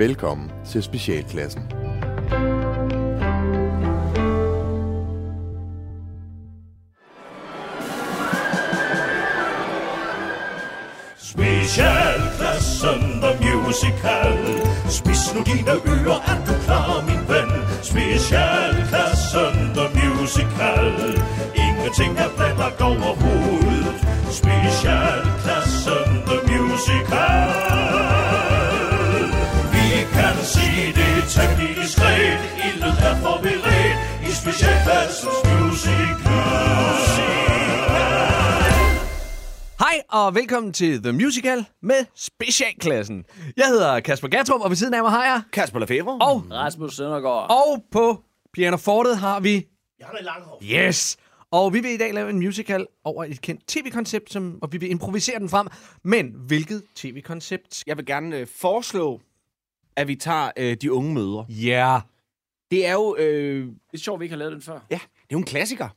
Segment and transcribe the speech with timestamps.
[0.00, 1.62] Velkommen til Specialklassen.
[11.18, 14.38] Specialklassen The Musical
[14.88, 17.50] Spis nu dine ører, er du klar, min ven?
[17.82, 20.88] Specialklassen The Musical
[21.54, 28.09] Ingenting er planlagt overhovedet Specialklassen The Musical
[31.28, 33.96] sige det temmelig diskret Ildet er forberedt
[34.28, 36.40] i Specialklassens Musical
[39.78, 43.24] Hej og velkommen til The Musical med Specialklassen.
[43.56, 45.42] Jeg hedder Kasper Gatrup, og ved siden af mig har jeg...
[45.52, 46.18] Kasper Lefebvre.
[46.20, 47.50] Og, Rasmus Søndergaard.
[47.50, 49.66] og på pianofortet har vi...
[50.00, 51.16] Janne Langhoff Yes!
[51.52, 54.78] Og vi vil i dag lave en musical over et kendt tv-koncept, som, og vi
[54.78, 55.68] vil improvisere den frem.
[56.04, 57.82] Men hvilket tv-koncept?
[57.86, 59.20] Jeg vil gerne øh, foreslå,
[59.96, 61.44] at vi tager øh, de unge møder.
[61.48, 61.68] Ja.
[61.88, 62.00] Yeah.
[62.70, 64.80] Det er jo, øh, Det er sjovt, vi ikke har lavet den før.
[64.90, 65.88] ja, det er jo en klassiker.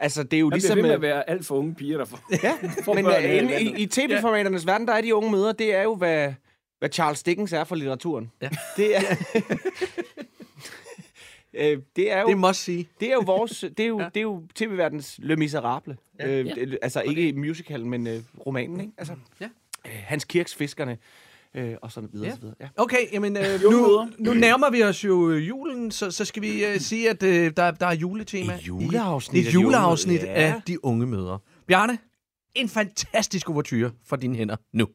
[0.00, 0.74] Altså, det er jo Man ligesom...
[0.74, 3.04] bliver ved med øh, at være alt for unge piger, der får, Ja, får men
[3.04, 3.60] børn øh, landet.
[3.60, 6.32] i, i tv-formaternes verden, der er de unge møder, det er jo, hvad,
[6.78, 8.30] hvad Charles Dickens er for litteraturen.
[8.42, 8.48] Ja.
[8.76, 9.00] Det er...
[11.54, 12.28] øh, det er jo...
[12.28, 12.88] Det må sige.
[13.00, 14.04] Det er jo vores, det er jo, ja.
[14.06, 15.96] det er jo tv-verdens Le Miserable.
[16.18, 16.28] Ja.
[16.28, 18.92] Øh, det- Altså ikke musical, men øh, romanen, ikke?
[18.98, 19.44] Altså, Ja.
[19.86, 20.98] øh, Hans Kirks Fiskerne,
[21.56, 22.34] øh, og sådan videre, Ja.
[22.34, 22.54] så videre.
[22.60, 22.68] Ja.
[22.76, 26.64] Okay, jamen, øh, nu, nu nærmer vi os jo øh, julen, så, så skal vi
[26.64, 28.54] øh, sige, at øh, der, der er juletema.
[28.54, 30.54] Et juleafsnit I, af et de unge juleafsnit af.
[30.66, 31.38] De Unge Møder.
[31.66, 31.98] Bjarne,
[32.54, 34.86] en fantastisk overture fra dine hænder nu.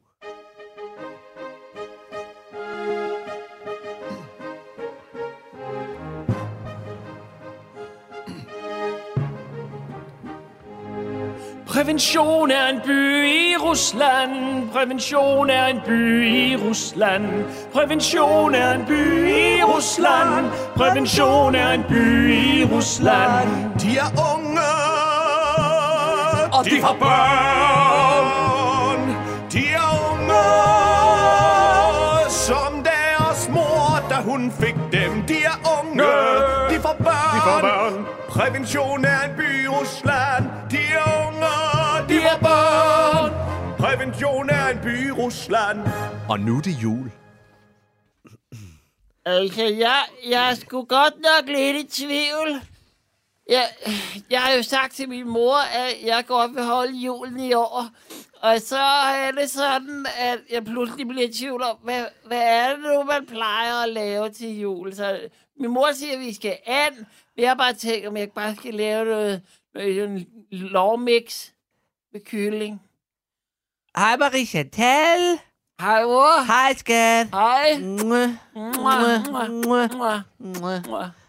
[11.83, 14.69] Prævention er en by i Rusland.
[14.71, 17.25] Prævention er en by i Rusland.
[17.73, 20.45] Prævention er en by i Rusland.
[20.75, 23.49] Prævention er en by i Rusland.
[23.79, 24.61] De er unge,
[26.57, 29.15] og de har børn.
[29.51, 30.43] De er unge,
[32.29, 35.23] som deres mor, da hun fik dem.
[35.27, 36.03] De er unge,
[36.69, 37.35] de får børn.
[37.35, 38.05] De får børn.
[38.29, 40.45] Prævention er en by i Rusland.
[44.13, 45.79] Prævention er en by i Rusland.
[46.29, 47.11] Og nu er det jul.
[49.25, 52.61] Altså, jeg, jeg er sgu godt nok lidt i tvivl.
[53.49, 53.63] Jeg,
[54.29, 57.85] jeg har jo sagt til min mor, at jeg godt vil holde julen i år.
[58.41, 58.79] Og så
[59.25, 63.03] er det sådan, at jeg pludselig bliver i tvivl om, hvad, hvad er det nu,
[63.03, 64.95] man plejer at lave til jul?
[64.95, 65.19] Så
[65.59, 67.05] min mor siger, at vi skal an.
[67.37, 69.41] Jeg har bare tænkt, om jeg bare skal lave noget,
[69.73, 71.49] noget lovmix
[72.13, 72.81] med kylling.
[73.97, 75.39] Hej Marie Chantal.
[75.79, 76.43] Hej, mor.
[76.45, 77.27] Hej skat.
[77.33, 77.73] Hej.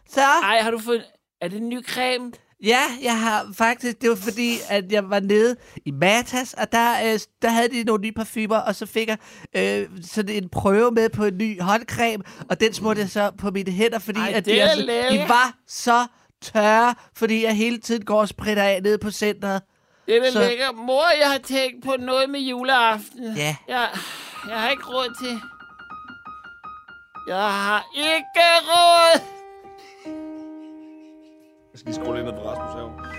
[0.09, 1.05] Så, Ej, har du fået...
[1.41, 2.33] Er det en ny creme?
[2.65, 7.13] ja, jeg har faktisk, det var fordi, at jeg var nede i Matas, og der,
[7.13, 9.19] øh, der havde de nogle nye parfumer, og så fik jeg
[9.57, 13.51] øh, sådan en prøve med på en ny håndcreme, og den smurte jeg så på
[13.51, 16.07] mine hænder, fordi Ej, at det de, altså, de var så
[16.43, 19.63] tørre, fordi jeg hele tiden går og spritter af nede på centret.
[20.07, 20.73] Det er Så- lækker.
[20.73, 23.37] Mor, jeg har tænkt på noget med juleaften.
[23.37, 23.57] Ja.
[23.69, 23.89] Jeg,
[24.49, 25.41] jeg har ikke råd til...
[27.29, 29.21] Jeg har ikke råd.
[31.73, 33.15] Jeg skal lige skrue lidt ned på Rasmus her.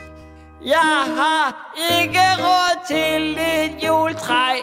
[0.66, 4.56] Jeg har ikke råd til et juletræ.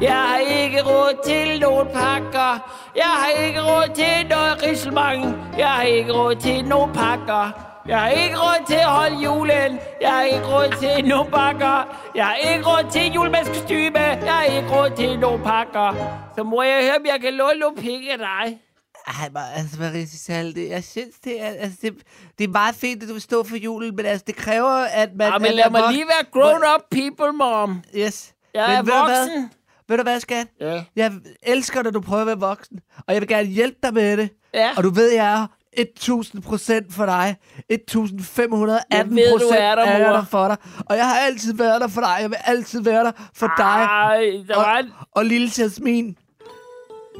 [0.00, 2.52] Jeg har ikke råd til nogle pakker.
[2.96, 5.36] Jeg har ikke råd til noget riselmang.
[5.58, 7.69] Jeg har ikke råd til nogle pakker.
[7.86, 9.78] Jeg har ikke råd til at holde julen.
[10.00, 11.76] Jeg har ikke råd til nogle pakker.
[12.14, 13.98] Jeg har ikke råd til julemandskostyme.
[13.98, 15.88] Jeg har ikke råd til nogle pakker.
[16.36, 18.60] Så må jeg høre, om jeg kan låne nogle penge af dig.
[19.06, 21.94] Ej, men altså, Marie det, jeg synes, det er, altså, det,
[22.38, 25.10] det er meget fint, at du vil stå for julen, men altså, det kræver, at
[25.14, 25.32] man...
[25.32, 27.82] Ja, men lad mig lige være grown-up people, mom.
[27.96, 28.34] Yes.
[28.54, 29.20] Jeg men er ved du hvad?
[29.20, 29.50] voksen.
[29.88, 30.46] Ved du hvad, skat?
[30.60, 30.82] Ja.
[30.96, 31.12] Jeg
[31.42, 34.30] elsker, når du prøver at være voksen, og jeg vil gerne hjælpe dig med det.
[34.54, 34.70] Ja.
[34.76, 37.36] Og du ved, jeg er 1000 procent for dig.
[37.70, 40.56] 1518 Jeg ved, du procent er jeg der for dig.
[40.86, 42.16] Og jeg har altid været der for dig.
[42.20, 43.64] Jeg vil altid være der for dig.
[43.64, 44.92] Ej, der og, var en...
[45.14, 46.16] og lille Jasmin.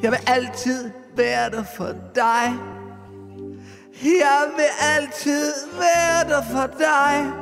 [0.02, 2.54] Jeg vil altid være der for dig.
[4.02, 7.32] Jeg vil altid være der for dig.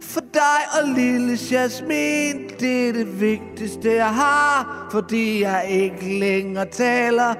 [0.00, 4.88] For dig og lille Jasmin, det er det vigtigste, jeg har.
[4.90, 7.34] Fordi jeg ikke længere taler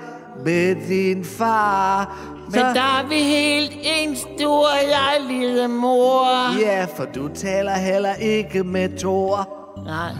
[0.44, 2.37] med din far.
[2.52, 6.58] Men der er vi helt ens, du og jeg, lille mor.
[6.60, 9.48] Ja, for du taler heller ikke med Thor.
[9.84, 10.12] Nej.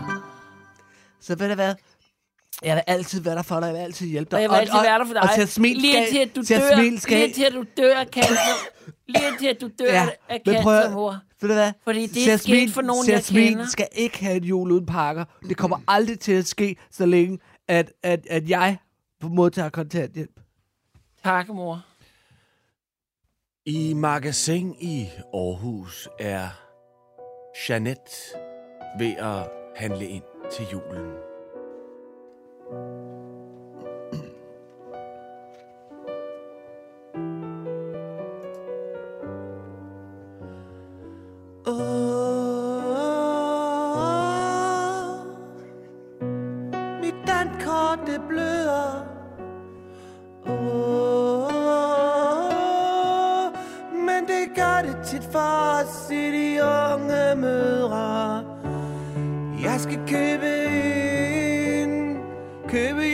[1.20, 1.74] Så ved du hvad?
[2.62, 4.36] Jeg vil altid være der for dig, jeg vil altid hjælpe dig.
[4.36, 5.22] Og jeg vil altid være der for dig.
[5.22, 6.76] Og til at smil lige til at du til at dør.
[6.76, 8.34] smil skal, Lige til at du dør af cancer.
[9.06, 11.18] Lige til at du dør Ja, af men prøv at- cancer, mor.
[11.40, 11.72] Ved du hvad?
[11.84, 13.66] Fordi det er sket for nogen, jeg smil kender.
[13.66, 15.24] skal ikke have et jul uden pakker.
[15.48, 17.38] Det kommer aldrig til at ske, så længe
[17.68, 18.76] at, at, at jeg
[19.22, 20.30] modtager kontanthjælp.
[21.24, 21.84] Tak, mor.
[23.70, 26.48] I magasin i Aarhus er
[27.68, 28.38] Jeanette
[28.98, 31.27] ved at handle ind til julen.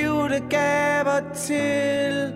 [0.02, 2.34] Julegaver til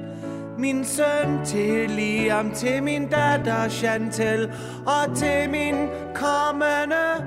[0.58, 4.52] min søn, til Liam, til min datter Chantel
[4.86, 7.24] og til min kommende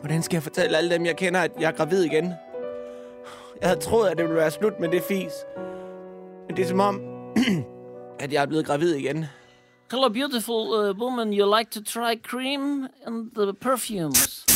[0.00, 2.24] Hvordan skal jeg fortælle alle dem, jeg kender, at jeg er gravid igen?
[3.60, 5.32] Jeg havde troet, at det ville være slut med det fis.
[6.46, 7.00] Men det er som om,
[8.22, 9.24] at jeg er blevet gravid igen.
[9.90, 11.32] Hello, beautiful uh, woman.
[11.32, 14.46] You like to try cream and the perfumes?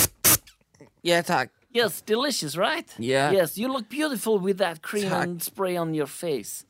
[1.05, 1.51] Ja, tak.
[1.75, 2.89] Yes, delicious, right?
[2.99, 3.33] Yeah.
[3.33, 5.23] Yes, you look beautiful with that cream Tak.
[5.27, 6.65] and spray on your face.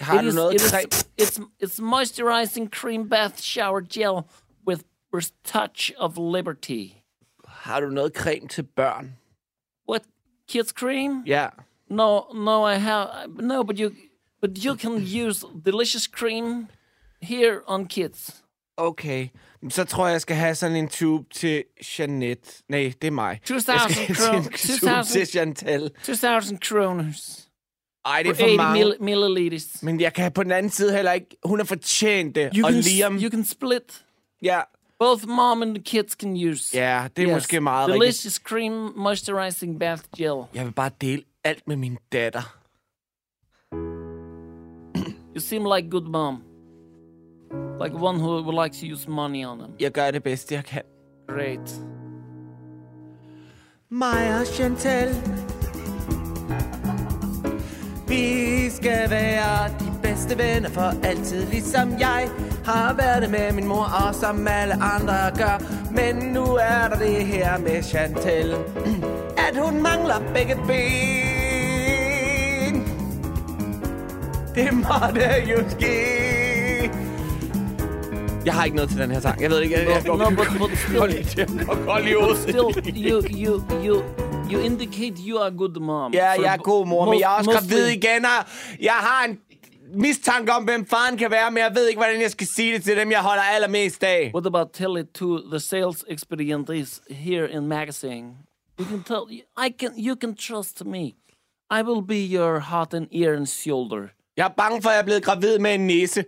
[0.00, 4.26] Har It is- it is- it's it's moisturizing cream bath shower gel
[4.66, 7.02] with a touch of liberty.
[7.46, 9.16] Har du noget creme til børn?
[9.88, 10.02] What
[10.48, 11.24] kids cream?
[11.26, 11.50] Yeah.
[11.90, 13.08] No, no, I have
[13.40, 13.90] no, but you,
[14.40, 14.92] but you can
[15.26, 16.68] use delicious cream
[17.22, 18.42] here on kids.
[18.80, 19.28] Okay.
[19.70, 21.64] Så tror jeg, jeg skal have sådan en tube til
[21.98, 22.62] Jeanette.
[22.68, 23.40] Nej, det er mig.
[23.44, 25.90] 2000 Jeg skal have kro- en tube 2000 til Chantal.
[26.04, 27.48] 2,000 kroners.
[28.04, 28.84] Ej, det er For for 80 mange.
[28.84, 29.82] mil- milliliters.
[29.82, 31.36] Men jeg kan på den anden side heller ikke...
[31.44, 32.50] Hun har fortjent det.
[32.56, 33.16] You og can, Liam...
[33.16, 34.04] you can split.
[34.42, 34.60] Ja,
[34.98, 36.76] Both mom and the kids can use.
[36.76, 37.34] ja, det er Yes.
[37.34, 38.02] måske meget rigtigt.
[38.02, 40.44] Delicious cream moisturizing bath gel.
[40.54, 42.54] Jeg vil bare dele alt med min datter.
[45.34, 46.42] You seem like good mom.
[47.80, 49.70] Like one who would like to use money on them.
[49.80, 50.82] Jeg gør det bedste, jeg kan.
[51.28, 51.80] Great.
[53.90, 55.08] Mig og Chantal
[58.08, 62.28] Vi skal være de bedste venner for altid Ligesom jeg
[62.64, 66.98] har været det med min mor Og som alle andre gør Men nu er der
[66.98, 68.54] det her med Chantal
[69.48, 71.28] At hun mangler begge ben
[74.54, 75.20] Det måtte
[75.50, 76.27] jo ske
[78.48, 80.46] Jeg har ikke noget til den her sang Jeg ved ikke, jeg, No, no, but,
[80.58, 80.70] but
[81.32, 82.70] still, still,
[83.08, 84.02] you, you, you,
[84.50, 86.12] you indicate you are good mom.
[86.14, 88.26] Ja, For jeg er god mor, men jeg er også gravid igen,
[88.80, 89.40] jeg har en
[89.94, 92.84] mistanke om, hvem faren kan være, men jeg ved ikke, hvordan jeg skal sige det
[92.84, 94.30] til dem, jeg holder allermest af.
[94.34, 98.26] What about tell it to the sales expedientes here in magazine?
[98.80, 99.22] You can tell
[99.66, 101.04] I can you can trust me.
[101.78, 104.08] I will be your heart and ear and shoulder.
[104.36, 106.24] Jeg er bange for, at jeg er blevet gravid med en nisse.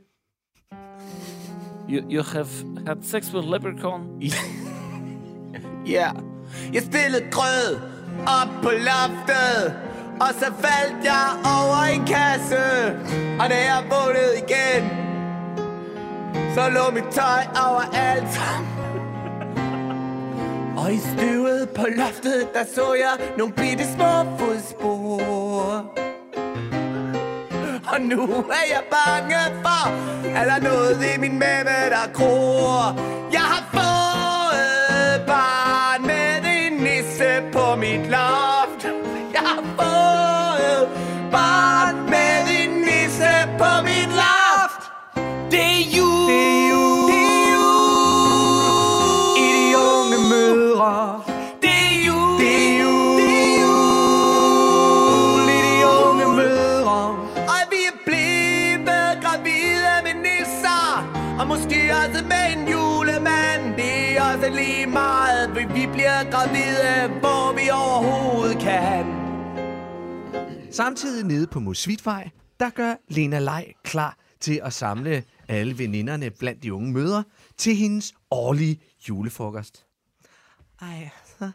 [1.91, 2.49] You you have
[2.87, 4.21] had sex with leprechaun.
[5.87, 6.11] Ja.
[6.73, 7.77] Jeg stillede grød
[8.27, 9.75] op på loftet,
[10.21, 12.57] og så faldt jeg over en kasse.
[13.41, 14.91] Og da jeg vågnede igen,
[16.55, 18.41] så lå mit tøj overalt.
[20.85, 26.10] Og i støvet på loftet, der så jeg nogle bitte små fodspor.
[27.93, 28.23] Og nu
[28.59, 29.83] er jeg bange for,
[30.39, 33.01] at der er noget i min mave, der gror.
[33.33, 38.50] Jeg har fået barn med en nisse på mit loft.
[65.93, 69.05] Bliver gravide, hvor vi overhovedet kan.
[70.73, 72.31] Samtidig nede på Musvitvej,
[72.61, 77.23] der gør Lena Lej klar til at samle alle veninderne blandt de unge møder
[77.57, 79.87] til hendes årlige julefrokost.
[80.81, 81.51] Ej, så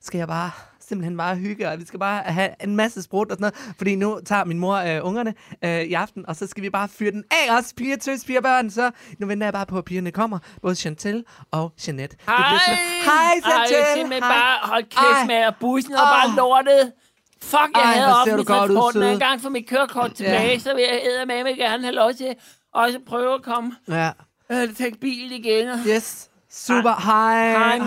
[0.00, 0.50] skal jeg bare
[0.88, 3.74] simpelthen bare hygge, og vi skal bare have en masse sprut og sådan noget.
[3.78, 6.88] Fordi nu tager min mor øh, ungerne øh, i aften, og så skal vi bare
[6.88, 8.70] fyre den af os, piger, tøs, piger, børn.
[8.70, 10.38] Så nu venter jeg bare på, at pigerne kommer.
[10.62, 12.16] Både Chantel og Jeanette.
[12.26, 12.36] Hej!
[12.36, 13.84] simpelthen- Hej, Ej, Chantel!
[13.94, 14.32] simpelthen Hej.
[14.32, 15.26] bare hold kæft Ej.
[15.26, 16.08] med, at bussen er Åh.
[16.08, 16.92] bare lortet.
[17.42, 19.12] Fuck, jeg Ej, havde offentlig transport, søde.
[19.12, 22.34] en gang for mit kørekort tilbage, så vil jeg eddermame gerne have lov til
[22.74, 23.72] også prøve at komme.
[23.88, 24.10] Ja.
[24.52, 25.68] Øh, tage bil igen.
[25.88, 26.30] Yes.
[26.50, 26.94] Super.
[27.04, 27.50] Hej.
[27.50, 27.78] Hej,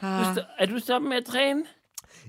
[0.00, 0.44] Hej.
[0.58, 1.62] Er du stoppet med at træne?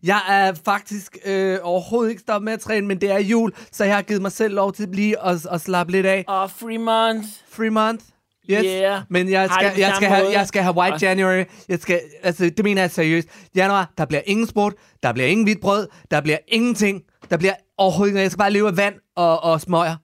[0.04, 3.84] Jeg er faktisk øh, overhovedet ikke stoppet med at træne, men det er jul, så
[3.84, 6.26] jeg har givet mig selv lov til lige at, at slappe lidt af.
[6.28, 7.28] Og free month.
[7.50, 8.06] Free month.
[8.50, 8.64] Yes.
[8.66, 9.02] Yeah.
[9.10, 11.44] Men jeg skal, jeg, skal have, jeg skal have White January.
[11.70, 13.28] Jeg skal, altså, det mener jeg seriøst.
[13.56, 14.74] Januar, der bliver ingen sport,
[15.04, 17.02] der bliver ingen hvidt brød, der bliver ingenting.
[17.30, 18.22] Der bliver overhovedet ikke.
[18.22, 19.96] Jeg skal bare leve af vand og, og smøger.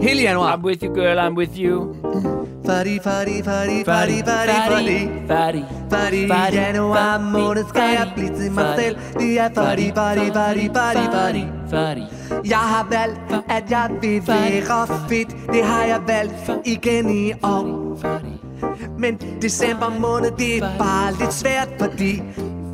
[0.00, 0.56] Hele januar.
[0.56, 1.94] I'm with you, girl, I'm with you.
[2.66, 5.08] Fordi, fordi, fordi, fordi, fordi, fordi.
[5.28, 5.64] Fattig.
[5.90, 8.96] Fordi Fordi, januar måned skal jeg blive til mig selv.
[9.18, 11.44] Det er fordi, fordi, fordi, fordi, fordi.
[11.70, 12.06] Fattig.
[12.44, 15.28] Jeg har valgt, at jeg vil være fedt.
[15.52, 17.84] Det har jeg valgt igen i år.
[18.98, 22.22] Men december måned, det er bare lidt svært, fordi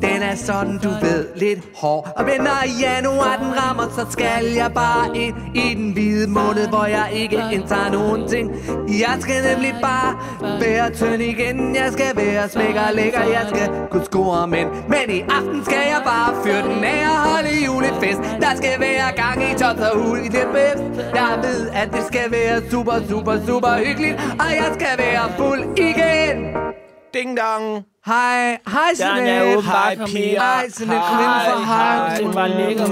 [0.01, 2.07] den er sådan, du ved, lidt hård.
[2.15, 6.67] Og men når januar den rammer, så skal jeg bare ind i den hvide måned,
[6.67, 8.51] hvor jeg ikke indtager nogen ting.
[8.87, 10.11] Jeg skal nemlig bare
[10.59, 11.75] være tynd igen.
[11.75, 13.23] Jeg skal være smæk og lækker.
[13.23, 14.67] Jeg skal kunne score men.
[14.93, 18.19] Men i aften skal jeg bare fyre den af og holde julefest.
[18.43, 20.83] Der skal være gang i tops og hul i det bedst.
[21.15, 24.15] Jeg ved, at det skal være super, super, super hyggeligt.
[24.39, 26.70] Og jeg skal være fuld igen.
[27.13, 27.85] Ding dong.
[28.05, 29.61] Hej, hej er Jeanette.
[29.61, 30.07] Hej, ind.
[30.07, 31.65] Hej Jeanette, kom indenfor.
[31.65, 32.17] Hej.
[32.17, 32.85] Den var lækker.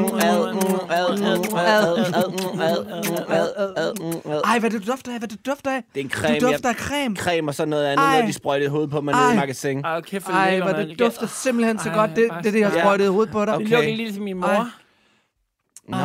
[4.45, 5.83] Ej, hvad du dufter af, hvad du dufter af.
[5.93, 6.39] Det er en creme.
[6.39, 7.15] Du dufter af creme.
[7.15, 9.79] Creme og sådan noget andet, når de sprøjtede hovedet på mig nede i magasin.
[9.85, 12.09] Ej, kæft, hvor Ej, hvor det dufter simpelthen så godt.
[12.15, 13.59] Det, det er det, jeg i hovedet på dig.
[13.59, 14.69] Det lugter lige som min mor.
[15.87, 15.97] Nå.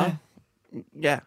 [1.02, 1.18] Ja.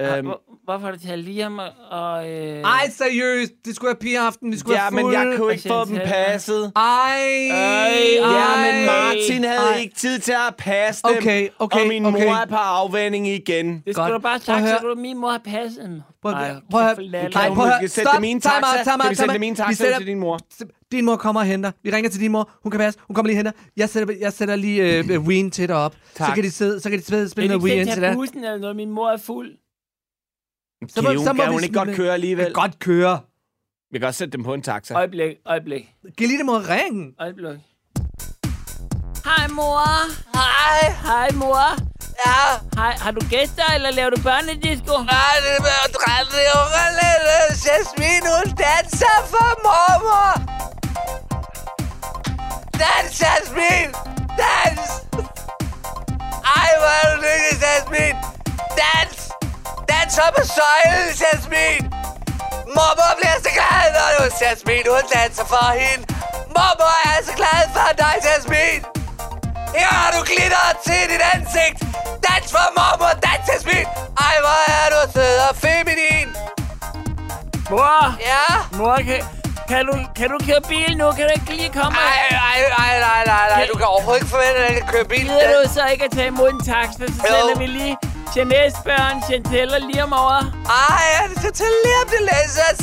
[0.00, 0.30] Øhm,
[0.64, 2.30] Hvorfor har du taget Liam og...
[2.30, 2.60] øh...
[2.62, 3.52] Ej, seriøst.
[3.64, 4.52] Det skulle være pigeaften.
[4.52, 5.14] Det skulle ja, være men fuld.
[5.14, 6.72] jeg kunne ikke få Og dem passet.
[6.76, 6.82] Ej,
[7.50, 8.72] Ej, Ja, ej.
[8.72, 9.78] men Martin havde Ej.
[9.80, 11.16] ikke tid til at passe dem.
[11.18, 12.26] Okay, okay, og min okay.
[12.26, 13.82] mor er på afvænding igen.
[13.86, 14.78] Det skulle du bare Prøv at sagt, så høre.
[14.80, 16.02] kunne du min mor have passet den.
[16.22, 16.32] Prøv,
[16.70, 17.28] prøv, at for lalle.
[17.30, 17.88] Nej, Kan prøv at høre.
[17.88, 18.04] Stop.
[18.14, 18.84] dem Time out, taxa?
[18.84, 19.56] time out, Kan vi sætte time dem out.
[19.56, 20.38] taxa Vi sætter- til din mor?
[20.92, 21.70] Din mor kommer og henter.
[21.82, 22.50] Vi ringer til din mor.
[22.62, 23.00] Hun kan passe.
[23.06, 23.52] Hun kommer lige og henter.
[23.76, 25.94] Jeg sætter, jeg sætter lige øh, Wien til dig op.
[26.12, 26.34] Så Tak.
[26.34, 28.08] kan de sidde, så kan de sidde og spille noget du Wien ikke til tage
[28.08, 28.16] dig.
[28.16, 28.76] bussen eller noget?
[28.76, 29.50] Min mor er fuld.
[30.88, 32.52] Så må- Kan hun, så må kan vi hun ikke godt køre alligevel?
[32.52, 33.20] Godt køre.
[33.92, 34.94] Vi kan også sætte dem på en taxa.
[34.94, 35.84] Øjeblik, øjeblik,
[36.18, 37.14] Giv lige det mod ringen.
[37.20, 37.58] øjeblik.
[39.24, 39.86] Hej, mor.
[40.38, 40.94] Hej.
[41.04, 41.66] Hej, mor.
[42.26, 42.40] Ja.
[42.80, 44.94] Hej, har du gæster, eller laver du børnedisco?
[45.02, 50.30] Nej, det er med at dræne det unge lille Jasmin, hun danser for mormor.
[52.82, 53.88] Dans, Jasmin.
[54.42, 54.80] Dans.
[56.56, 58.14] Ej, hvor er du lykkelig, Jasmin.
[58.80, 59.29] Dans.
[60.18, 61.80] Op ad søjlen, Jasmin.
[62.76, 66.04] Mormor bliver så glad, når du Jasmin, hun danser for hende.
[66.56, 68.78] Mormor er så glad for dig, Jasmin.
[69.78, 71.78] Her har du glitter til dit ansigt.
[72.26, 73.84] Dans for mormor, dans, Jasmin.
[74.26, 76.28] Ej, hvor er du sød og feminin.
[77.70, 78.44] Mor, Ja.
[78.78, 79.20] mor, kan,
[79.70, 81.06] kan, du, kan du køre bil nu?
[81.16, 81.94] Kan du ikke lige komme?
[81.98, 83.62] Ej, ej, ej, nej, nej, nej.
[83.72, 85.26] Du kan overhovedet ikke forvente, at jeg kan køre bil.
[85.28, 87.96] Gider du så ikke at tage imod en taxa, så sender vi lige
[88.36, 90.40] Jeanettes børn, Chantel og Liam over.
[90.80, 92.64] Ej, jeg skal til lige om det læser.
[92.70, 92.76] At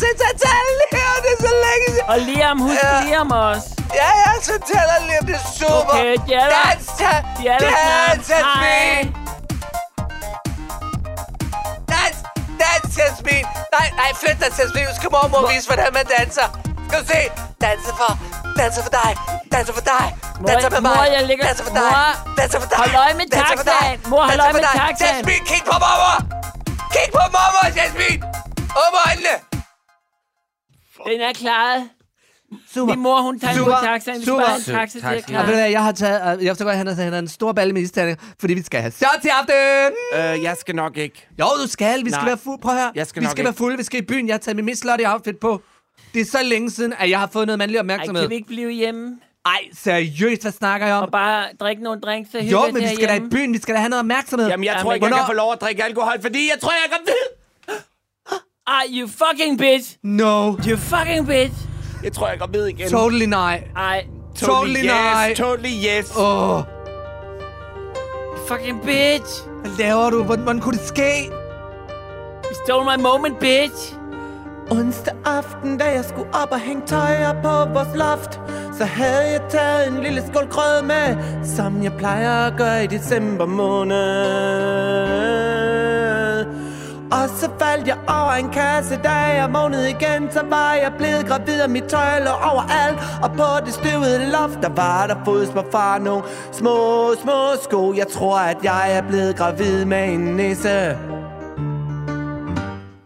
[0.81, 1.87] lige om det er så længe.
[2.11, 3.01] Og Liam, husk Ja.
[3.05, 3.67] Liam også.
[4.01, 5.93] Ja, ja, så tæller lige om det er super.
[5.93, 6.61] Okay, de er der.
[6.69, 8.29] Dans, ta- der dans.
[8.33, 9.05] Jasmin.
[11.93, 12.17] Dans,
[12.61, 13.43] dans, Jasmin.
[13.77, 14.83] Nej, nej, flyt dig, Jasmin.
[14.89, 16.47] Nu skal mormor vise, hvordan man danser.
[16.87, 17.21] Skal du se?
[17.65, 18.11] Danser for,
[18.61, 19.11] danser for dig.
[19.51, 20.05] Danser for dig.
[20.47, 20.95] Danser med mig.
[20.97, 21.91] mor, jeg ligger- Danser for dig.
[22.25, 22.77] Mor, Danser for dig.
[22.83, 23.97] hold øje med taxaen.
[24.11, 25.15] Mor, hold øje for med taxaen.
[25.15, 26.17] Jasmin, kig på mormor.
[26.93, 28.17] Kig på mormor, Jasmin.
[28.81, 29.35] Åbne øjnene.
[31.07, 31.81] Den er klaret.
[32.73, 32.93] Super.
[32.93, 33.79] Min mor, hun tager Super.
[33.89, 34.17] taxaen.
[34.17, 34.45] Vi skal Super.
[34.45, 35.45] bare have en taxa til at Og ved du klare.
[35.45, 37.73] hvad, jeg har taget, øh, jeg forstår godt, at han har taget en stor balle
[37.73, 39.55] med isterninger, fordi vi skal have shots i aften.
[40.19, 41.27] Øh, jeg skal nok ikke.
[41.39, 42.05] Jo, du skal.
[42.05, 42.29] Vi skal Nej.
[42.29, 42.61] være fulde.
[42.61, 42.91] Prøv at høre.
[42.95, 43.47] Jeg skal vi nok skal ikke.
[43.47, 43.77] være fulde.
[43.77, 44.27] Vi skal i byen.
[44.27, 45.61] Jeg har taget min mest slutty outfit på.
[46.13, 48.23] Det er så længe siden, at jeg har fået noget mandlig Ej, opmærksomhed.
[48.23, 51.03] kan vi ikke blive hjemme Ej, seriøst, hvad snakker jeg om?
[51.03, 53.53] og bare drikke nogle drinks og Jo, men vi skal da i byen.
[53.53, 54.47] Vi skal da have noget opmærksomhed.
[54.49, 56.59] Jamen, jeg Jamen, tror ikke, jeg hvornår- kan få lov at drikke alkohol, fordi jeg
[56.61, 57.23] tror, jeg gravid.
[58.67, 59.95] Ej, you fucking bitch!
[60.03, 60.51] No.
[60.67, 61.53] You fucking bitch!
[62.03, 62.89] Jeg tror, jeg er gravid igen.
[62.89, 63.63] Totally nej.
[63.75, 64.85] Ej, Totally yes.
[64.85, 65.33] nej.
[65.37, 66.15] Totally yes.
[66.17, 66.63] Åh, oh,
[68.47, 69.43] fucking bitch!
[69.61, 70.23] hvad laver du?
[70.23, 71.25] Hvordan, hvordan kunne det ske?
[72.45, 73.93] You stole my moment, bitch!
[74.71, 78.41] Onsdag aften, da jeg skulle op og hænge tøj op på vores loft
[78.77, 82.87] Så havde jeg taget en lille skål grød med Som jeg plejer at gøre i
[82.87, 83.97] december måned.
[87.11, 91.25] Og så faldt jeg over en kasse, da jeg vågnede igen Så var jeg blevet
[91.27, 92.99] gravid, og mit tøj lå overalt.
[93.23, 97.93] Og på det støvede loft, der var der fodspor fra nogle små, små sko.
[97.93, 100.97] Jeg tror, at jeg er blevet gravid med en nisse.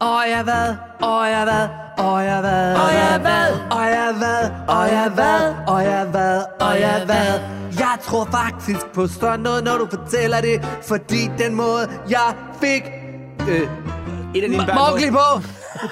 [0.02, 0.76] Og jeg hvad?
[1.02, 1.68] Og jeg hvad?
[2.06, 2.76] Og jeg hvad?
[2.76, 3.48] Og jeg hvad?
[3.72, 4.42] Og jeg hvad?
[4.68, 5.54] Og jeg hvad?
[5.68, 6.44] Og jeg hvad?
[6.60, 7.40] Og jeg hvad?
[7.80, 12.84] Jeg tror faktisk på sådan noget, når du fortæller det Fordi den måde, jeg fik
[13.50, 13.62] øh,
[14.36, 14.76] Et af dine børn.
[14.76, 15.28] Mowgli på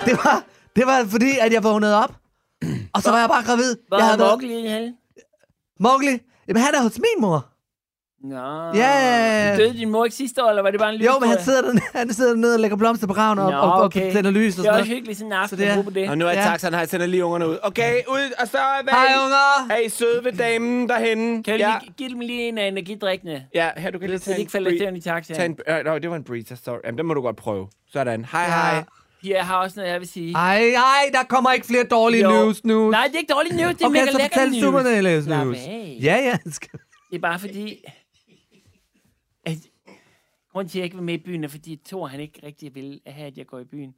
[0.06, 0.44] det var,
[0.75, 2.12] det var fordi, at jeg vågnede op
[2.94, 4.94] Og så var jeg bare gravid Hvor jeg er havde Mowgli henne?
[5.80, 6.20] Mowgli?
[6.48, 7.46] Jamen han er hos min mor
[8.24, 8.36] Nå.
[8.36, 9.58] Ja, ja, ja.
[9.58, 11.42] Døde din mor ikke sidste år, eller var det bare en lille Jo, men han
[11.42, 14.12] sidder, dernede, han sidder dernede og lægger blomster på graven og, Nå, og, og okay.
[14.14, 14.88] tænder lys og Det sådan er også noget.
[14.88, 16.10] hyggeligt sådan en aften Så det at er- på det.
[16.10, 16.36] Og nu er Ja.
[16.42, 17.58] taxaen her, jeg sender lige ungerne ud.
[17.64, 19.74] Okay, ud, og så er Hej unger!
[19.76, 21.44] Hey, søde ved damen derhenne.
[21.44, 21.74] Kan du ja.
[21.82, 23.46] lige give dem lige en af energidrikkene?
[23.56, 25.36] ja, her, du kan lige Så tage de en, ikke falder i taxaen.
[25.38, 25.58] tage en...
[25.80, 26.78] Øh, no, det var en breezer, sorry.
[26.86, 27.68] Jamen, den må du godt prøve.
[27.94, 28.26] Sådan.
[28.32, 28.48] Hej, Ja.
[28.48, 28.84] hej.
[29.24, 30.34] Jeg har også noget, jeg vil sige.
[30.36, 32.30] Ej, ej, der kommer ikke flere dårlige Jo.
[32.32, 32.90] news nu.
[32.90, 34.62] Nej, det er ikke dårligt news, det er okay, mega så lækker fortæl news.
[34.64, 34.82] super
[35.14, 35.24] news.
[35.24, 35.58] Slap news.
[35.58, 35.98] af.
[36.04, 36.38] Ja, ja.
[37.12, 37.84] Det er bare fordi...
[39.46, 39.58] At,
[40.51, 42.75] grunden til, at jeg ikke vil med i byen, er fordi Thor, han ikke rigtig
[42.75, 43.93] vil have, at jeg går i byen.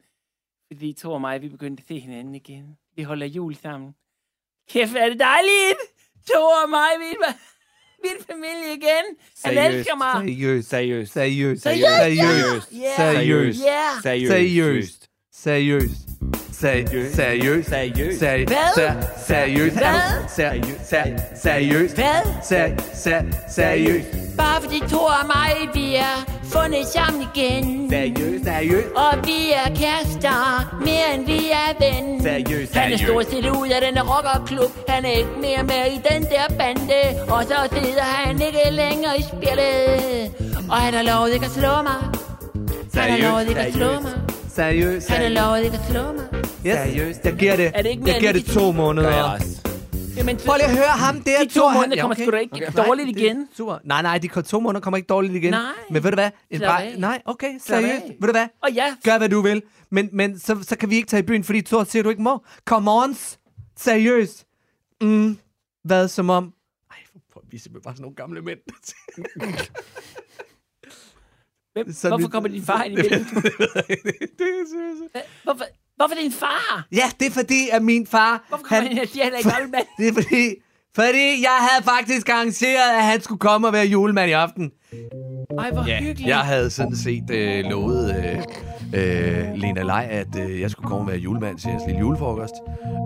[0.71, 2.77] Fordi Thor og mig, vi begyndte at se hinanden igen.
[2.95, 3.91] Vi holder jul sammen.
[4.69, 5.79] Kæft, er det dejligt!
[6.29, 7.33] Thor og mig, vi er,
[8.01, 9.05] vi er en familie igen.
[9.45, 10.13] Han elsker mig.
[10.13, 10.69] Seriøst.
[10.69, 11.13] Seriøst.
[11.13, 11.61] Seriøst.
[11.63, 12.67] Seriøst.
[12.95, 13.57] Seriøst.
[13.57, 13.59] Seriøst.
[14.03, 15.09] Seriøst.
[15.31, 15.99] Seriøst.
[16.51, 17.19] Seriøst.
[17.21, 17.69] Seriøst.
[17.69, 17.69] Seriøst.
[19.27, 19.77] Seriøst.
[20.35, 20.87] Seriøst.
[21.41, 21.97] Seriøst.
[22.47, 23.55] Ser- Seriøst.
[23.55, 24.20] Seriøst.
[24.37, 27.89] Bare fordi Thor og mig, vi er fundet sammen igen.
[27.89, 28.43] Seriøst.
[28.45, 28.87] Seriøst.
[28.95, 32.21] Og vi er kærester, mere end vi er ven.
[32.23, 32.75] Seriøst.
[32.75, 34.71] Han er stort set ud af den rockerklub.
[34.89, 36.93] Han er ikke mere med i den der bande.
[37.33, 40.31] Og så sidder han ikke længere i spillet.
[40.69, 41.99] Og han har lovet ikke at slå mig.
[42.93, 44.11] Han har lovet ikke at slå mig.
[44.55, 45.09] Seriøst.
[45.09, 46.25] Han har lovet ikke at slå mig.
[46.65, 46.77] Yes.
[46.77, 47.19] Seriøst.
[47.25, 47.71] Jeg giver det.
[47.75, 49.09] Er det ikke mere Jeg giver det de- to måneder.
[49.09, 49.47] Gør jeg også.
[50.21, 51.39] Jamen, Prøv lige at høre ham der.
[51.43, 53.47] De to Thor, han- måneder kommer sgu da ikke dårligt Nej, det- igen.
[53.53, 53.77] Super.
[53.83, 55.51] Nej, nej, de to måneder kommer ikke dårligt igen.
[55.51, 55.61] Nej.
[55.91, 56.29] Men ved du hvad?
[56.49, 58.05] En bare, nej, okay, seriøst.
[58.19, 58.47] Ved du hvad?
[58.63, 59.61] Og ja, Gør, hvad du vil.
[59.89, 62.21] Men, men så, så kan vi ikke tage i byen, fordi Thor siger, du ikke
[62.21, 62.45] må.
[62.65, 63.15] Come on.
[63.77, 64.45] Seriøst.
[65.01, 65.37] Mm.
[65.83, 66.53] Hvad som om...
[66.91, 66.97] Ej,
[67.31, 68.59] hvor- vi er simpelthen bare sådan nogle gamle mænd.
[71.73, 73.27] hvem, Sådan hvorfor lidt- kommer din far ind i billedet?
[74.39, 75.25] det er seriøst.
[75.43, 75.65] Hvorfor,
[76.01, 76.87] hvorfor din far?
[76.91, 78.45] Ja, det er fordi, at min far...
[78.49, 79.85] Hvorfor kommer han han er en gammel mand?
[79.97, 80.55] Det er fordi...
[80.95, 84.71] Fordi jeg havde faktisk arrangeret, at han skulle komme og være julemand i aften.
[85.59, 86.29] Ej, hvor hyggeligt.
[86.29, 88.37] Jeg havde sådan set øh, lovet øh,
[88.93, 92.53] øh, Lena Lej, at øh, jeg skulle komme og være julemand til jeres lille julefrokost.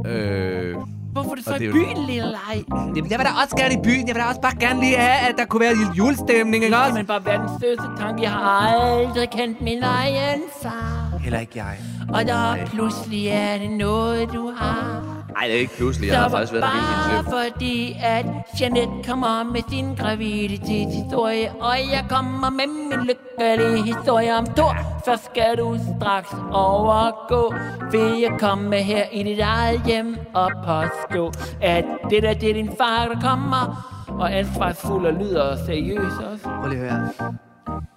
[0.08, 0.75] Øh,
[1.15, 2.63] Hvorfor er du så Og det i er jo- byen, lille leg?
[2.95, 4.08] Jamen, jeg vil da også gerne i byen.
[4.08, 6.78] Jeg vil da også bare gerne lige have, at der kunne være lille julestemning, ikke
[6.78, 6.93] også?
[6.93, 8.21] Men bare verdens største tanke.
[8.21, 11.17] Jeg har aldrig kendt min egen far.
[11.19, 11.75] Heller ikke jeg.
[12.13, 15.14] Og der pludselig er det noget, du har.
[15.36, 16.10] Nej, det er ikke pludselig.
[16.12, 16.30] Så var
[16.62, 18.26] bare fordi, at
[18.62, 24.76] Janet kommer med sin graviditetshistorie, og jeg kommer med min lykkelige historie om Thor.
[25.06, 27.54] Så skal du straks overgå,
[27.91, 32.54] vil jeg komme her i dit eget hjem og påstå, at det der, det er
[32.54, 33.91] din far, der kommer.
[34.19, 36.43] Og ansvarsfuld og lyder seriøs også.
[36.43, 37.34] Prøv lige at høre.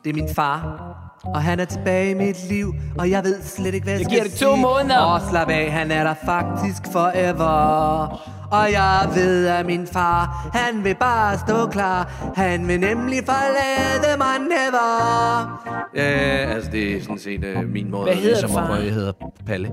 [0.05, 1.07] Det er min far.
[1.24, 4.04] Og han er tilbage i mit liv, og jeg ved slet ikke, hvad jeg, Jeg
[4.04, 4.62] skal giver det to sige.
[4.62, 4.98] måneder.
[4.98, 8.24] Og slap af, han er der faktisk forever.
[8.50, 12.33] Og jeg ved, at min far, han vil bare stå klar.
[12.37, 15.64] Han vil nemlig forlade mig never.
[15.94, 18.02] Øh, altså, det er sådan set øh, min måde.
[18.04, 18.76] Hvad hedder ligesom, far?
[18.76, 19.12] Jeg hedder
[19.46, 19.70] Palle.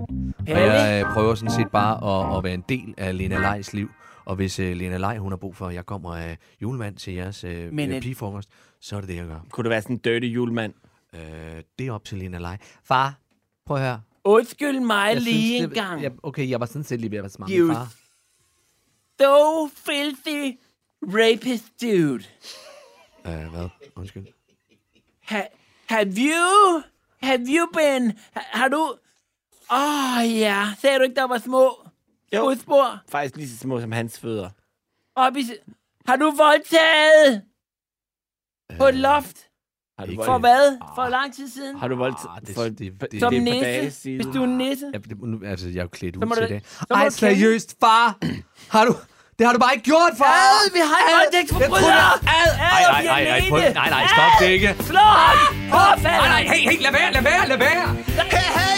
[0.48, 0.62] Palle?
[0.64, 3.74] Og jeg øh, prøver sådan set bare at, at være en del af Lena Lejs
[3.74, 3.90] liv.
[4.26, 7.14] Og hvis øh, Lena Lej, hun har brug for, at jeg kommer af julemand til
[7.14, 8.50] jeres øh, Men øh, et- pigefrokost,
[8.82, 9.36] så er det det, jeg gør.
[9.52, 10.74] Kunne du være sådan en dirty julemand?
[11.16, 12.58] Øh, det er op til Lena Lej.
[12.84, 13.20] Far,
[13.66, 14.02] prøv at høre.
[14.24, 16.04] Undskyld mig Jeg lige en det, gang.
[16.04, 17.88] Jeg, okay, jeg var sådan set lige ved at være smart You- far.
[19.22, 20.60] So filthy
[21.04, 22.24] rapist dude.
[23.26, 23.70] Øh, hvad?
[23.96, 24.26] Undskyld.
[25.22, 25.42] Ha,
[25.86, 26.82] have you,
[27.22, 28.98] have you been, ha, har du,
[29.72, 31.86] åh oh, ja, sagde du ikke, der var små
[32.34, 32.40] Jo.
[32.40, 34.50] fodspor Faktisk lige så små som hans fødder.
[35.16, 35.44] op i,
[36.06, 37.44] har du voldtaget
[38.78, 39.50] på et loft?
[40.00, 40.78] Har du Ikke For hvad?
[40.96, 41.80] For lang tid siden?
[41.80, 42.78] Har du voldt Ah, det- for det-
[43.12, 44.02] det- Som det er et par dage nisse?
[44.02, 44.16] siden.
[44.16, 44.86] Hvis du er en nisse?
[44.94, 46.62] Ja, det, nu, altså, jeg er jo klædt ud til det.
[46.92, 48.16] Ej, seriøst, far.
[48.76, 48.96] Har du...
[49.40, 50.26] Det har du bare ikke gjort, far.
[50.26, 52.10] Ad, vi har Ad, voldtægtsforbryder!
[52.38, 54.70] Ad, Ad, og nej, nej, nej, nej, nej, stop det ikke.
[54.92, 55.38] Slå ham!
[55.80, 56.54] Overfald Nej, nej, ham!
[56.54, 57.86] hey, hey, lad være, lad være, lad være.
[58.36, 58.75] Her havde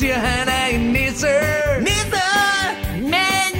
[0.00, 1.26] siger, han er en nisse.
[1.80, 2.26] Nisse!
[3.14, 3.50] Men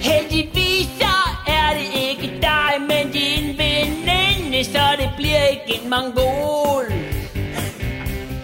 [0.00, 1.16] heldigvis så
[1.46, 6.86] er det ikke dig, men din veninde, så det bliver ikke en mongol.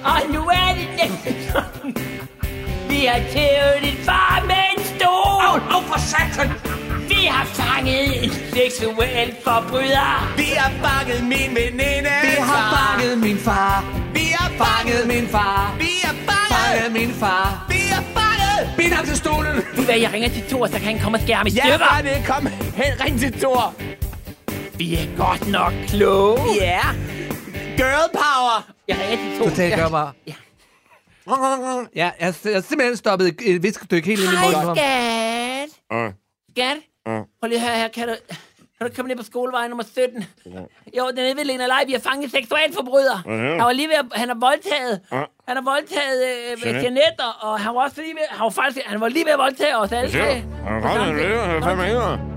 [0.04, 1.96] Og nu er det næsten.
[2.90, 5.60] Vi har tævet din far med en stol.
[5.70, 6.50] Au, au for satan!
[7.08, 10.34] Vi har fanget en seksuel forbryder.
[10.36, 12.10] Vi har fanget min veninde.
[12.22, 13.84] Vi har fanget min far.
[14.14, 15.74] Vi har Fanget min far.
[15.78, 15.99] Vi
[16.70, 16.92] fanget.
[16.92, 17.66] Min far.
[17.68, 18.76] Vi har fanget.
[18.76, 19.54] Bind ham til stolen.
[19.56, 21.50] Ved du hvad, jeg ringer til Thor, så kan han komme og skære ham i
[21.50, 21.78] Ja, stykker.
[21.78, 22.24] bare det.
[22.26, 23.74] Kom hen, ring til Thor.
[24.78, 26.38] Vi er godt nok kloge.
[26.60, 26.80] Ja.
[27.76, 28.72] Girl power.
[28.88, 29.48] Jeg ringer til Thor.
[29.50, 30.12] Totalt gør bare.
[30.26, 30.32] Ja.
[31.96, 34.60] Ja, jeg, jeg har simpelthen stoppet et- et viskestykke helt ind i munden.
[34.60, 34.76] på ham.
[34.76, 36.12] Hej, skat.
[36.50, 36.76] Skat.
[37.40, 37.88] Prøv lige at høre her.
[37.88, 38.14] Kan du,
[38.80, 40.24] kan du komme ned på skolevej nummer 17?
[40.98, 41.86] Jo, den er ved Lena Leif.
[41.90, 43.16] Vi har fanget seksualforbryder.
[43.58, 44.94] Han var lige ved at, han har voldtaget.
[45.48, 48.78] Han har voldtaget øh, Jeanette, og, og han var også lige ved, han var faktisk,
[48.92, 50.42] han var lige ved at voldtage os alle tre.
[50.82, 51.24] På samme tid.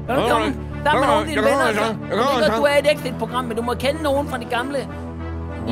[0.08, 0.54] Kan du ikke komme
[0.86, 1.68] sammen med nogle af dine venner?
[1.82, 1.86] så?
[2.10, 4.80] Jeg ved godt, du er et exit-program, men du må kende nogen fra de gamle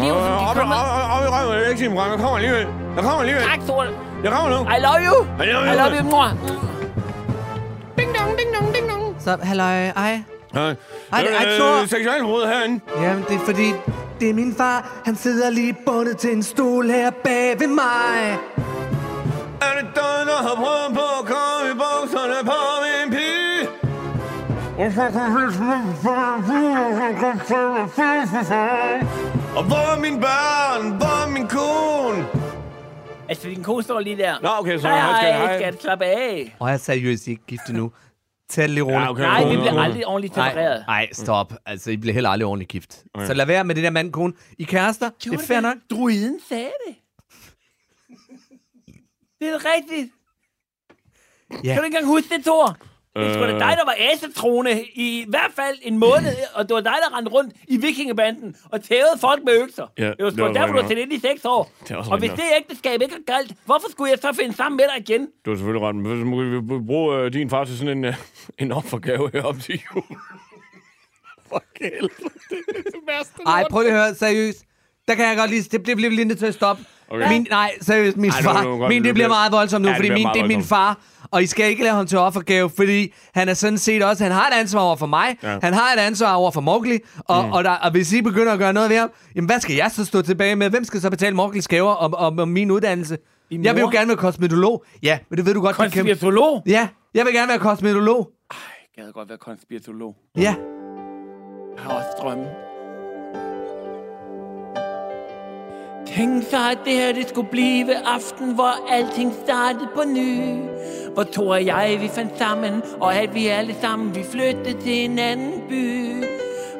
[0.04, 0.78] liv, som de kommer.
[1.16, 2.66] Op i røven, jeg er sige Jeg kommer alligevel.
[2.96, 3.44] Jeg kommer alligevel.
[3.52, 3.84] Tak, Thor.
[4.24, 4.60] Jeg kommer nu.
[4.76, 5.18] I love you.
[5.44, 5.74] I love you.
[5.74, 6.28] I love you, mor.
[9.26, 10.24] Så, halløj, ej.
[10.54, 10.76] Hej.
[11.14, 11.86] Ej, det- ej, Thor.
[11.88, 12.80] Seksualforbrud herinde.
[13.02, 13.70] Jamen, det er fordi,
[14.20, 15.02] det er min far.
[15.06, 18.38] Han sidder lige bundet til en stol her bag ved mig.
[19.62, 23.68] Er det dig, der har prøvet på at komme i bukserne på min pige?
[29.56, 30.92] Og hvor er mine børn?
[30.98, 32.26] Hvor er min kone?
[33.30, 34.34] Altså, din kone står lige der.
[34.42, 35.58] Nå, okay, så Hej, hej, skat, hej, hej.
[35.60, 35.82] skat.
[35.82, 36.56] Slap af.
[36.60, 37.92] Og jeg er seriøst ikke gift endnu.
[38.52, 39.00] Tag det lige roligt.
[39.02, 39.22] Ja, okay.
[39.24, 39.84] Nej, vi Kone, bliver kone.
[39.84, 40.84] aldrig ordentligt Nej, separeret.
[40.88, 41.54] nej, stop.
[41.66, 43.04] Altså, I bliver heller aldrig ordentligt gift.
[43.26, 44.34] Så lad være med det der mand-kone.
[44.60, 45.78] I kærester, det er fair nok.
[45.90, 46.96] Druiden sagde det.
[49.40, 50.12] Det er rigtigt.
[51.64, 51.74] Ja.
[51.74, 52.78] Kan du ikke engang huske det, Thor?
[53.16, 56.74] Det er sgu da dig, der var asetrone i hvert fald en måned, og det
[56.76, 59.88] var dig, der rendte rundt i vikingebanden og tævede folk med økser.
[59.98, 61.72] Ja, det var sgu var derfor, du rigtigt set ind i seks år.
[62.12, 65.10] Og hvis det ægteskab ikke er galt, hvorfor skulle jeg så finde sammen med dig
[65.10, 65.28] igen?
[65.46, 68.06] Du har selvfølgelig ret, men så må vi bruge øh, din far til sådan en,
[68.06, 68.14] øh,
[68.60, 70.04] en offergave her op til jul.
[71.50, 72.08] For helvede,
[72.50, 73.34] det er det værste.
[73.48, 74.64] Ej, prøv lige at høre, seriøst.
[75.08, 75.64] Der kan jeg godt lige...
[75.64, 76.84] Det bliver, lige nødt til at stoppe.
[77.10, 77.30] Okay.
[77.30, 78.64] Min, nej, seriøst, min Ej, nu- far.
[78.64, 80.48] nu godt, min, det det bliver meget voldsomt nu, Ja, det fordi min, det er
[80.48, 81.00] min far.
[81.32, 84.24] Og I skal ikke lade ham til offergave, fordi han er sådan set også...
[84.24, 85.38] Han har et ansvar over for mig.
[85.44, 85.60] Ja.
[85.64, 87.00] Han har et ansvar over for Mowgli.
[87.20, 87.52] Og, mm.
[87.52, 89.92] og, der, og hvis I begynder at gøre noget ved ham, jamen hvad skal jeg
[89.92, 90.70] så stå tilbage med?
[90.70, 93.18] Hvem skal så betale Mowglis gaver om, om, om min uddannelse?
[93.50, 94.84] Din Jeg vil jo gerne være kosmetolog.
[95.04, 95.76] Ja, men det ved du godt.
[95.76, 96.64] kan- Konspiratolog?
[96.68, 98.30] Ja, jeg vil gerne være kosmetolog.
[98.98, 100.16] Jeg gad godt være konspiratolog.
[100.38, 100.42] Ja.
[101.78, 102.46] Jeg har også drømme.
[106.08, 110.60] Tænk sig, at det her det skulle blive aften, hvor alting startede på ny.
[111.14, 115.06] Hvor Thor og jeg, vi fandt sammen, og at vi alle sammen, vi flyttede til
[115.06, 116.14] en anden by.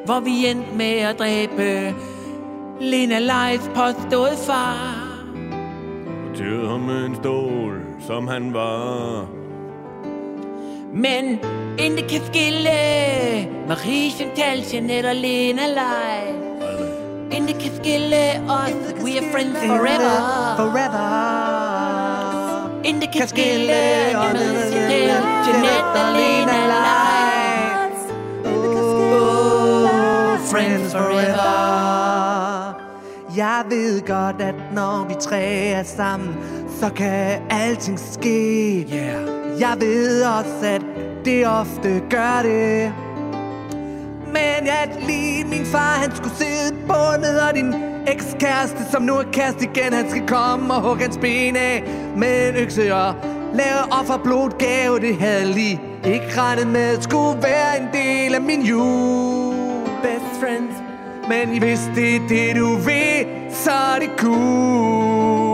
[0.04, 1.94] Hvor vi endte med at dræbe
[2.80, 5.08] Lena Leifs påståede far.
[6.34, 9.26] Tøvede ham med en stol, som han var.
[10.94, 11.40] Men
[11.78, 12.70] intet kan skille
[13.68, 16.51] Marie Chantal, Jeanette og Lena Leif.
[17.32, 18.72] Intet kan skille os.
[19.04, 20.14] We are friends forever.
[20.56, 21.08] Forever.
[22.84, 23.74] Intet kan skille
[24.10, 25.10] Chantal,
[25.46, 27.98] Jeanette og Lena Leif.
[28.44, 31.72] Oh, friends forever.
[33.36, 36.36] Jeg ved godt, at når vi tre er sammen,
[36.80, 38.78] så kan alting ske.
[38.92, 39.60] Yeah.
[39.60, 40.82] Jeg ved også, at
[41.24, 42.92] det ofte gør det.
[44.32, 47.74] Men at lige min far, han skulle sidde bundet, og din
[48.06, 51.84] ekskæreste, som nu er kæreste igen, han skal komme og hugge hans ben af
[52.16, 53.14] med en økse og
[53.54, 55.00] lave offerblodgave.
[55.00, 59.54] Det havde lige ikke regnet med, skulle være en del af min jul.
[60.02, 60.74] Best friends.
[61.28, 65.52] Men hvis det er det, du vil, så er det cool.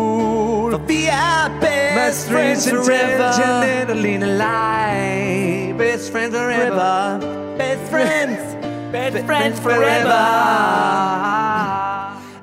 [0.72, 3.88] For vi er best, friends forever.
[3.88, 5.72] Og Lena Lai.
[5.72, 7.20] Best friends forever.
[7.58, 8.47] Best friends.
[8.92, 10.24] Best friends forever.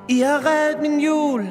[0.08, 1.48] I har reddet min jul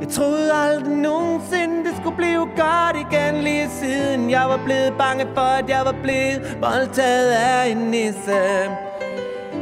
[0.00, 5.26] Jeg troede aldrig nogensinde Det skulle blive godt igen Lige siden jeg var blevet bange
[5.34, 8.40] for At jeg var blevet voldtaget af en nisse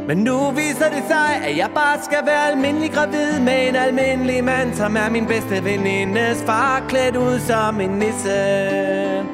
[0.07, 4.45] men nu viser det sig, at jeg bare skal være almindelig gravid med en almindelig
[4.45, 9.27] mand, som er min bedste venindes far, klædt ud som en nisse.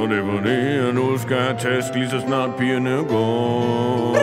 [0.00, 4.16] Og det var det, jeg nu skal have task, lige så snart pigerne går.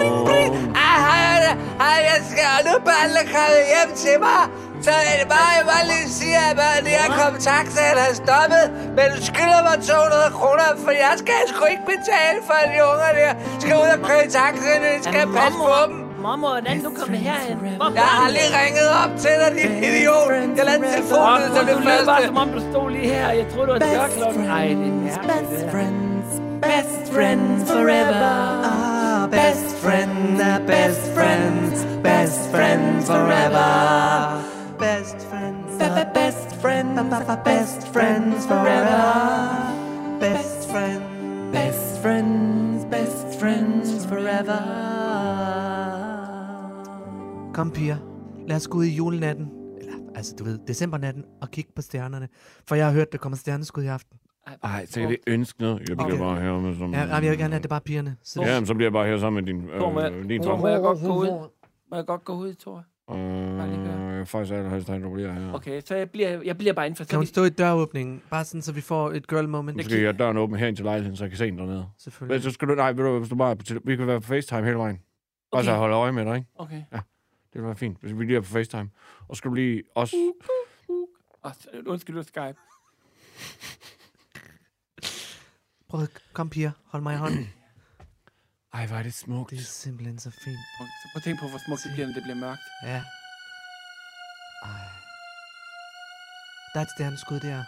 [0.87, 1.39] Ej,
[1.81, 4.41] hej, jeg skal nu bare komme hjem til mig.
[4.85, 8.65] Så er det bare, jeg bare lige sige, at jeg kom taxaen har stoppet,
[8.97, 13.11] men du skylder mig 200 kroner, for jeg skal sgu ikke betale for de unger
[13.19, 13.31] der.
[13.61, 16.02] Skal ud og køre i taxaen, jeg skal passe på dem.
[16.23, 17.57] Mormor, hvordan er du kommet herhen?
[17.57, 20.31] Mormor, Jeg har lige ringet op til dig, din idiot.
[20.57, 23.31] Jeg lader telefonen som det du lød bare, som om du stod lige her.
[23.31, 24.45] Jeg troede, du var dørklokken.
[24.45, 25.49] Ej, det er mærkeligt.
[25.49, 25.71] det her.
[25.71, 26.29] friends,
[26.67, 28.33] best friends forever.
[28.71, 33.69] Ah, best friends, best friends, best friends forever.
[34.83, 35.71] Best friends,
[36.17, 36.99] best friends,
[37.49, 39.03] best friends forever.
[40.19, 41.05] Best friends,
[41.55, 45.12] best friends, best friends forever.
[47.53, 47.97] Kom, piger.
[48.47, 49.47] Lad os gå ud i julenatten.
[49.81, 52.27] Eller, altså, du ved, decembernatten og kigge på stjernerne.
[52.67, 54.17] For jeg har hørt, der kommer stjerneskud i aften.
[54.63, 55.79] Ej, så kan det ønske noget.
[55.89, 56.17] Jeg bliver Okay.
[56.19, 56.93] bare her med som...
[56.93, 58.15] Ja, jeg vil gerne have, det bare pigerne.
[58.23, 60.29] Så Ja, men så bliver jeg bare her sammen med din, Hvor må øh, jeg-
[60.29, 60.59] din hvor Tom.
[60.59, 61.49] må jeg godt gå ud?
[61.91, 62.83] Må jeg godt gå ud, Thor?
[63.11, 65.53] Øh, faktisk er det helst, at du bliver her.
[65.53, 68.21] Okay, så jeg bliver, jeg bliver bare inden for Kan hun stå i døråbningen?
[68.29, 69.77] Bare sådan, så vi får et girl moment.
[69.77, 71.85] Nu skal jeg døren åben her ind til lejligheden, så jeg kan se den dernede.
[71.99, 72.35] Selvfølgelig.
[72.35, 74.63] Men så skal du, nej, ved du, hvis du bare, vi kan være på FaceTime
[74.65, 74.95] hele vejen.
[75.51, 75.65] Bare Okay.
[75.65, 76.47] så holde øje med dig, ikke?
[76.59, 76.81] Okay.
[77.53, 78.89] Det vil være fint, hvis vi lige er på FaceTime.
[79.27, 80.33] Og skal du lige også...
[81.41, 82.57] Og, undskyld, du Skype.
[85.89, 86.71] Prøv at kom, piger.
[86.85, 87.53] Hold mig i hånden.
[88.73, 89.51] Ej, hvor er det smukt.
[89.51, 90.57] Det er simpelthen så fint.
[90.77, 92.61] Så prøv at tænke på, hvor smukt det bliver, når det bliver mørkt.
[92.83, 93.03] Ja.
[94.63, 94.85] Ej.
[96.73, 97.63] Der er et stjerneskud der.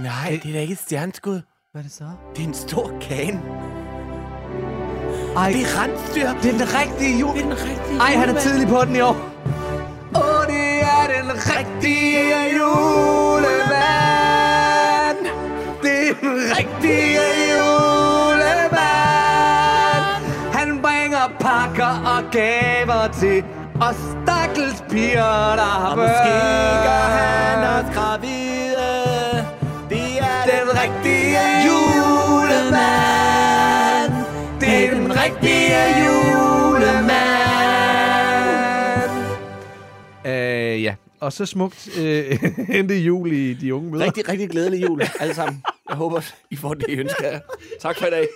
[0.00, 1.42] Nej, det er da ikke et stjerneskud.
[1.72, 2.16] Hvad er det så?
[2.36, 3.79] Det er en stor kan.
[5.36, 6.28] Ej, Det er rensdyr.
[6.42, 7.34] det er den rigtige jul.
[7.34, 9.16] Det er den rigtige Ej, han er tidlig på den i år.
[10.16, 13.90] Åh, det er den rigtige julemand.
[15.82, 17.20] Det er den rigtige
[18.90, 20.24] julemand.
[20.52, 23.44] Han bringer pakker og gaver til
[23.80, 26.32] os stakkels piger, der har Og måske
[26.86, 28.90] gør han os gravide.
[29.90, 33.29] Det er Den rigtige julemand.
[35.20, 37.10] Er rigtige julemand.
[40.24, 40.94] Øh, ja.
[41.20, 42.44] Og så smukt øh,
[42.78, 44.04] endte jul i de unge møder.
[44.04, 45.62] rigtig, rigtig glædelig jul alle sammen.
[45.88, 47.40] Jeg håber, I får det, I ønsker jer.
[47.80, 48.26] Tak for i dag.